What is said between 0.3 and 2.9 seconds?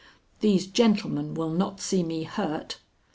"These gentlemen will not see me hurt."